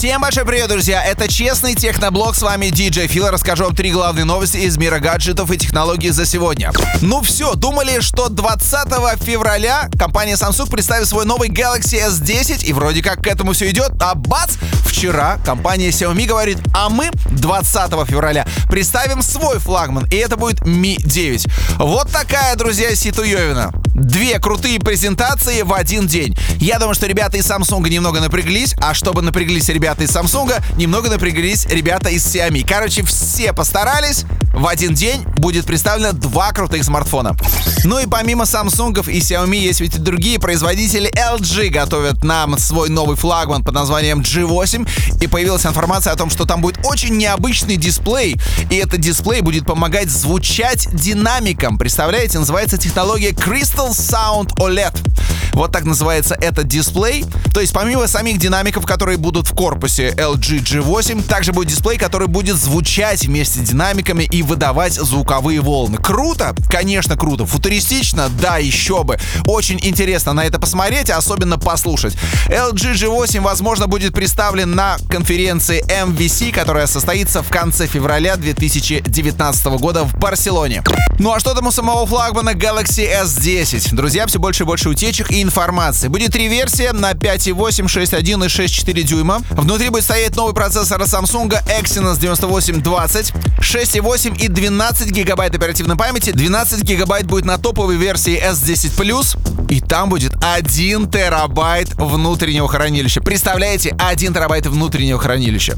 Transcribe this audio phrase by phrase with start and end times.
[0.00, 1.04] Всем большой привет, друзья!
[1.04, 3.28] Это честный техноблог, с вами DJ Фил.
[3.28, 6.72] Расскажу вам три главные новости из мира гаджетов и технологий за сегодня.
[7.02, 13.02] Ну все, думали, что 20 февраля компания Samsung представит свой новый Galaxy S10, и вроде
[13.02, 14.52] как к этому все идет, а бац!
[14.86, 20.96] Вчера компания Xiaomi говорит, а мы 20 февраля представим свой флагман, и это будет Mi
[20.96, 21.46] 9.
[21.76, 23.70] Вот такая, друзья, Ситуевина.
[24.00, 26.34] Две крутые презентации в один день.
[26.58, 31.10] Я думаю, что ребята из Samsung немного напряглись, а чтобы напряглись ребята из Samsung, немного
[31.10, 32.66] напряглись ребята из Xiaomi.
[32.66, 34.24] Короче, все постарались.
[34.52, 37.36] В один день будет представлено два крутых смартфона.
[37.84, 41.10] Ну и помимо Samsung и Xiaomi есть ведь и другие производители.
[41.10, 44.88] LG готовят нам свой новый флагман под названием G8.
[45.22, 48.36] И появилась информация о том, что там будет очень необычный дисплей.
[48.70, 51.78] И этот дисплей будет помогать звучать динамиком.
[51.78, 55.09] Представляете, называется технология Crystal Sound OLED.
[55.52, 57.24] Вот так называется этот дисплей.
[57.52, 62.28] То есть помимо самих динамиков, которые будут в корпусе LG G8, также будет дисплей, который
[62.28, 65.98] будет звучать вместе с динамиками и выдавать звуковые волны.
[65.98, 66.54] Круто?
[66.68, 67.46] Конечно, круто.
[67.46, 68.28] Футуристично?
[68.40, 69.18] Да, еще бы.
[69.46, 72.16] Очень интересно на это посмотреть, особенно послушать.
[72.48, 80.04] LG G8, возможно, будет представлен на конференции MVC, которая состоится в конце февраля 2019 года
[80.04, 80.82] в Барселоне.
[81.18, 83.94] Ну а что там у самого флагмана Galaxy S10?
[83.94, 86.08] Друзья, все больше и больше утечек и информации.
[86.08, 89.42] Будет три версии на 5.8, 6.1 и 6.4 дюйма.
[89.50, 96.30] Внутри будет стоять новый процессор Samsung Exynos 9820, 6.8 и 12 гигабайт оперативной памяти.
[96.30, 99.59] 12 гигабайт будет на топовой версии S10 Plus.
[99.70, 103.20] И там будет 1 терабайт внутреннего хранилища.
[103.20, 105.76] Представляете, 1 терабайт внутреннего хранилища.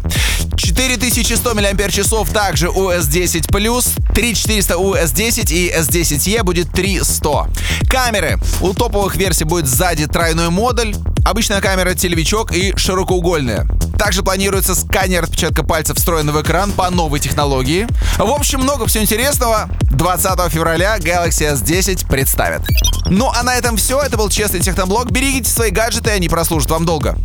[0.56, 2.00] 4100 мАч
[2.32, 7.48] также у S10 Plus, 3400 у S10 и S10e будет 3100.
[7.90, 8.38] Камеры.
[8.62, 10.94] У топовых версий будет сзади тройной модуль,
[11.26, 13.68] обычная камера телевичок и широкоугольная.
[14.02, 17.86] Также планируется сканер отпечатка пальцев, встроенный в экран по новой технологии.
[18.18, 19.70] В общем, много всего интересного.
[19.92, 22.62] 20 февраля Galaxy S10 представят.
[23.06, 24.00] Ну а на этом все.
[24.00, 25.12] Это был честный техноблог.
[25.12, 27.16] Берегите свои гаджеты, они прослужат вам долго.